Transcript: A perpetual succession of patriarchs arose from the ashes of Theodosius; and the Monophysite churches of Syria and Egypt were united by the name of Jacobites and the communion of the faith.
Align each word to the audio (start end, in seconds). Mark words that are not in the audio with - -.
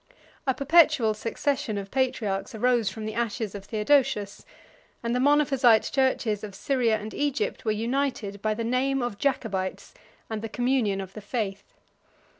A 0.47 0.55
perpetual 0.55 1.13
succession 1.13 1.77
of 1.77 1.91
patriarchs 1.91 2.55
arose 2.55 2.89
from 2.89 3.05
the 3.05 3.13
ashes 3.13 3.53
of 3.53 3.65
Theodosius; 3.65 4.47
and 5.03 5.15
the 5.15 5.19
Monophysite 5.19 5.91
churches 5.93 6.43
of 6.43 6.55
Syria 6.55 6.97
and 6.97 7.13
Egypt 7.13 7.65
were 7.65 7.71
united 7.71 8.41
by 8.41 8.55
the 8.55 8.63
name 8.63 9.03
of 9.03 9.19
Jacobites 9.19 9.93
and 10.27 10.41
the 10.41 10.49
communion 10.49 11.01
of 11.01 11.13
the 11.13 11.21
faith. 11.21 11.75